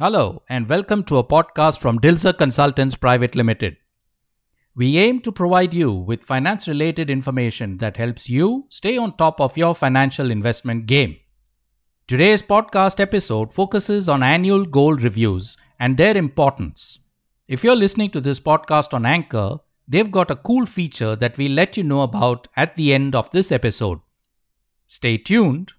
[0.00, 3.76] Hello, and welcome to a podcast from Dilzer Consultants Private Limited.
[4.74, 9.40] We aim to provide you with finance related information that helps you stay on top
[9.40, 11.16] of your financial investment game.
[12.08, 16.98] Today's podcast episode focuses on annual goal reviews and their importance.
[17.46, 21.52] If you're listening to this podcast on Anchor, they've got a cool feature that we'll
[21.52, 24.00] let you know about at the end of this episode.
[24.88, 25.72] Stay tuned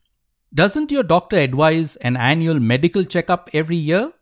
[0.56, 4.14] doesn't your doctor advise an annual medical checkup every year?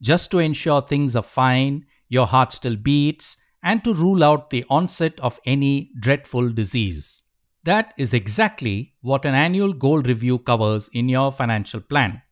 [0.00, 4.64] Just to ensure things are fine, your heart still beats, and to rule out the
[4.70, 7.22] onset of any dreadful disease.
[7.64, 12.22] That is exactly what an annual goal review covers in your financial plan.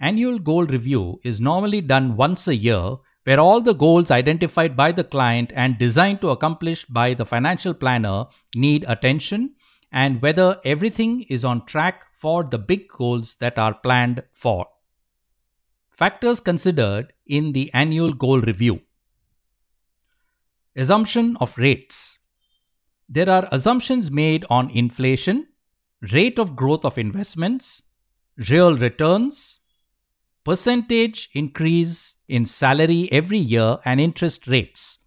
[0.00, 4.90] Annual goal review is normally done once a year where all the goals identified by
[4.90, 8.24] the client and designed to accomplish by the financial planner
[8.56, 9.54] need attention
[9.92, 14.66] and whether everything is on track for the big goals that are planned for.
[15.90, 18.80] Factors considered in the annual goal review
[20.74, 22.18] Assumption of rates.
[23.06, 25.48] There are assumptions made on inflation,
[26.12, 27.90] rate of growth of investments,
[28.48, 29.60] real returns,
[30.44, 35.01] percentage increase in salary every year, and interest rates.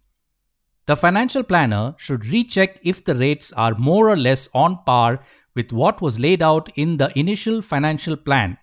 [0.86, 5.20] The financial planner should recheck if the rates are more or less on par
[5.56, 8.56] with what was laid out in the initial financial plan.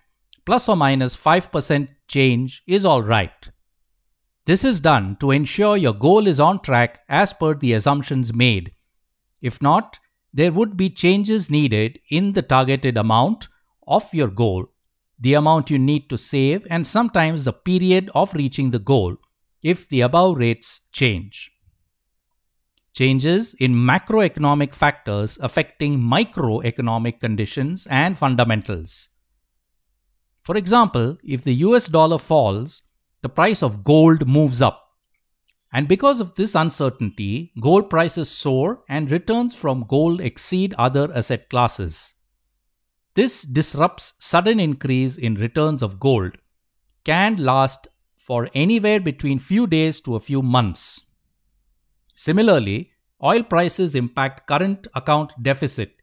[0.46, 3.50] Plus or minus 5% change is alright.
[4.46, 8.72] This is done to ensure your goal is on track as per the assumptions made.
[9.42, 9.98] If not,
[10.32, 13.48] there would be changes needed in the targeted amount
[13.86, 14.66] of your goal,
[15.18, 19.16] the amount you need to save, and sometimes the period of reaching the goal
[19.62, 21.53] if the above rates change
[22.94, 29.10] changes in macroeconomic factors affecting microeconomic conditions and fundamentals.
[30.42, 32.82] For example, if the US dollar falls,
[33.22, 34.80] the price of gold moves up.
[35.72, 41.50] And because of this uncertainty, gold prices soar and returns from gold exceed other asset
[41.50, 42.14] classes.
[43.14, 46.38] This disrupts sudden increase in returns of gold
[47.04, 51.02] can last for anywhere between few days to a few months.
[52.14, 52.92] Similarly,
[53.22, 55.96] oil prices impact current account deficit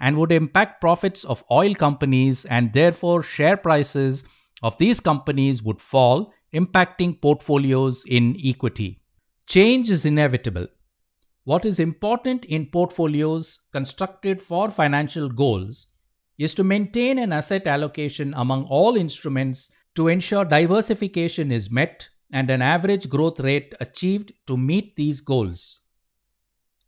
[0.00, 4.24] and would impact profits of oil companies and therefore share prices
[4.62, 9.00] of these companies would fall, impacting portfolios in equity.
[9.46, 10.66] Change is inevitable.
[11.44, 15.94] What is important in portfolios constructed for financial goals
[16.38, 22.50] is to maintain an asset allocation among all instruments to ensure diversification is met and
[22.50, 25.80] an average growth rate achieved to meet these goals.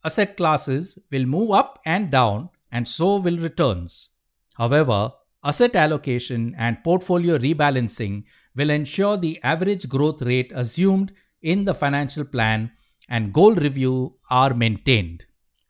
[0.04, 4.10] Asset classes will move up and down, and so will returns.
[4.54, 5.12] However,
[5.44, 8.24] asset allocation and portfolio rebalancing
[8.56, 11.12] will ensure the average growth rate assumed
[11.42, 12.70] in the financial plan
[13.08, 15.26] and goal review are maintained.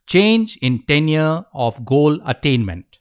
[0.07, 3.00] Change in tenure of goal attainment.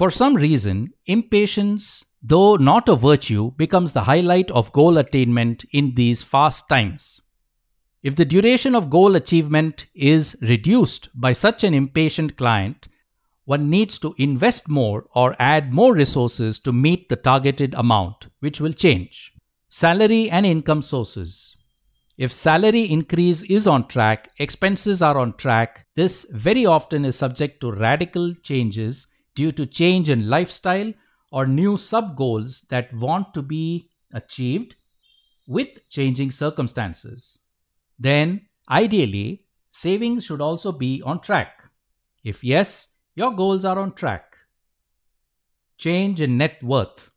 [0.00, 5.94] For some reason, impatience though not a virtue, becomes the highlight of goal attainment in
[5.94, 7.20] these fast times.
[8.02, 12.88] If the duration of goal achievement is reduced by such an impatient client,
[13.44, 18.58] one needs to invest more or add more resources to meet the targeted amount, which
[18.58, 19.34] will change.
[19.68, 21.58] Salary and income sources.
[22.16, 27.60] If salary increase is on track, expenses are on track, this very often is subject
[27.60, 29.09] to radical changes
[29.40, 30.92] due to change in lifestyle
[31.32, 34.74] or new sub goals that want to be achieved
[35.46, 37.46] with changing circumstances.
[37.98, 41.70] Then, ideally, savings should also be on track.
[42.22, 44.36] If yes, your goals are on track.
[45.78, 47.10] Change in net worth.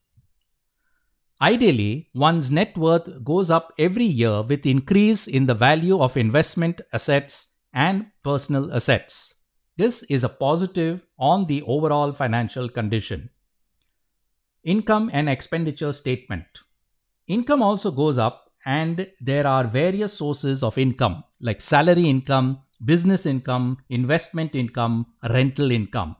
[1.41, 6.79] Ideally, one's net worth goes up every year with increase in the value of investment
[6.93, 9.43] assets and personal assets.
[9.75, 13.29] This is a positive on the overall financial condition.
[14.63, 16.63] Income and expenditure statement.
[17.27, 23.25] Income also goes up, and there are various sources of income like salary income, business
[23.25, 26.15] income, investment income, rental income.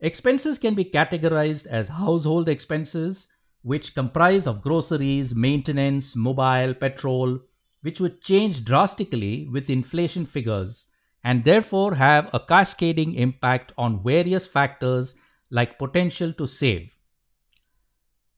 [0.00, 3.32] Expenses can be categorized as household expenses,
[3.62, 7.40] which comprise of groceries, maintenance, mobile, petrol,
[7.82, 10.89] which would change drastically with inflation figures
[11.22, 15.16] and therefore have a cascading impact on various factors
[15.50, 16.94] like potential to save.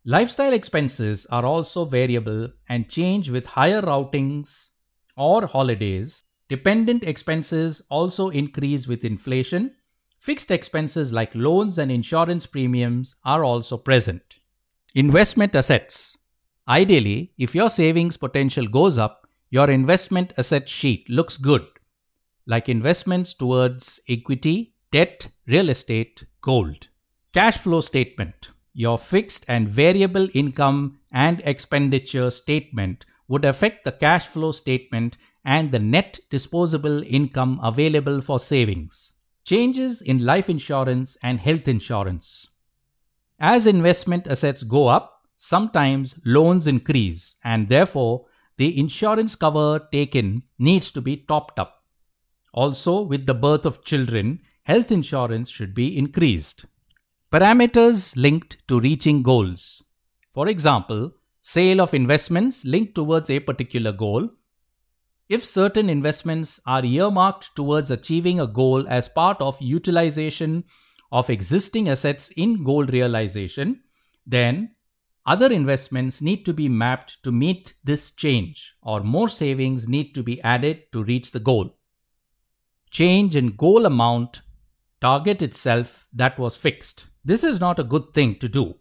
[0.05, 4.71] Lifestyle expenses are also variable and change with higher routings
[5.17, 6.25] or holidays.
[6.49, 9.77] Dependent expenses also increase with inflation.
[10.19, 14.41] Fixed expenses like loans and insurance premiums are also present.
[14.95, 16.19] Investment assets.
[16.69, 21.67] Ideally, if your savings potential goes up, your investment asset sheet looks good,
[22.47, 26.89] like investments towards equity, debt, real estate, gold.
[27.33, 28.51] Cash flow statement.
[28.75, 35.73] Your fixed and variable income and expenditure statement would affect the cash flow statement and
[35.73, 39.13] the net disposable income available for savings.
[39.45, 42.49] Changes in life insurance and health insurance.
[43.39, 50.93] As investment assets go up, sometimes loans increase and therefore the insurance cover taken needs
[50.93, 51.82] to be topped up.
[52.53, 56.67] Also, with the birth of children, health insurance should be increased.
[57.33, 59.83] Parameters linked to reaching goals.
[60.35, 64.31] For example, sale of investments linked towards a particular goal.
[65.29, 70.65] If certain investments are earmarked towards achieving a goal as part of utilization
[71.11, 73.81] of existing assets in goal realization,
[74.27, 74.75] then
[75.25, 80.23] other investments need to be mapped to meet this change, or more savings need to
[80.23, 81.79] be added to reach the goal.
[82.93, 84.43] Change in goal amount
[85.01, 87.07] target itself that was fixed.
[87.25, 88.75] This is not a good thing to do.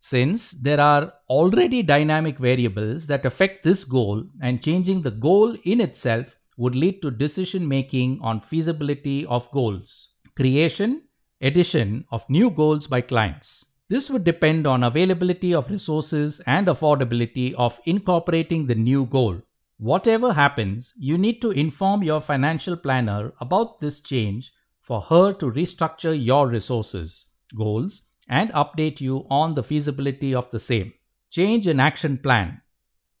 [0.00, 5.78] Since there are already dynamic variables that affect this goal, and changing the goal in
[5.78, 11.02] itself would lead to decision making on feasibility of goals, creation,
[11.42, 13.66] addition of new goals by clients.
[13.90, 19.42] This would depend on availability of resources and affordability of incorporating the new goal.
[19.78, 24.52] Whatever happens, you need to inform your financial planner about this change
[24.82, 30.58] for her to restructure your resources goals, and update you on the feasibility of the
[30.58, 30.92] same.
[31.30, 32.60] Change in action plan.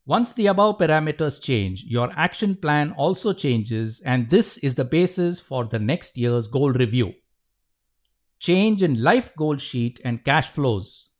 [0.06, 5.40] Once the above parameters change, your action plan also changes, and this is the basis
[5.40, 7.12] for the next year's goal review.
[8.38, 11.12] Change in life goal sheet and cash flows.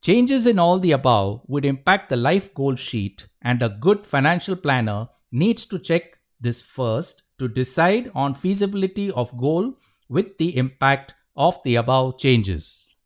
[0.00, 4.56] Changes in all the above would impact the life goal sheet, and a good financial
[4.56, 9.74] planner needs to check this first to decide on feasibility of goal
[10.08, 12.96] with the impact of the above changes.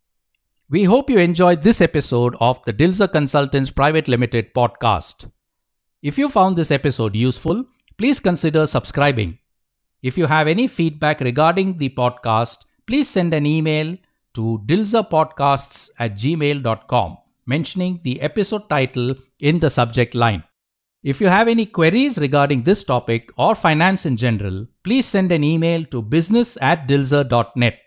[0.68, 5.30] We hope you enjoyed this episode of the Dilzer Consultants Private Limited podcast.
[6.02, 7.66] If you found this episode useful,
[7.98, 9.38] please consider subscribing.
[10.02, 13.96] If you have any feedback regarding the podcast, please send an email
[14.34, 20.44] to dilzerpodcasts at gmail.com mentioning the episode title in the subject line.
[21.02, 25.43] If you have any queries regarding this topic or finance in general, please send an
[25.43, 27.81] email to business at dilzer.net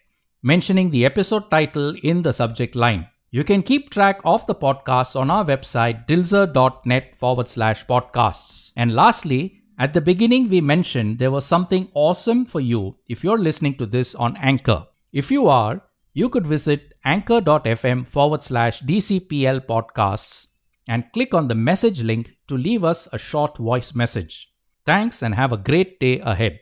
[0.46, 3.08] mentioning the episode title in the subject line.
[3.32, 8.72] You can keep track of the podcasts on our website dilzer.net forward slash podcasts.
[8.78, 13.40] And lastly, at the beginning, we mentioned there was something awesome for you if you're
[13.40, 14.86] listening to this on Anchor.
[15.12, 15.82] If you are,
[16.16, 20.54] you could visit anchor.fm forward slash DCPL podcasts
[20.88, 24.54] and click on the message link to leave us a short voice message.
[24.86, 26.60] Thanks and have a great day ahead.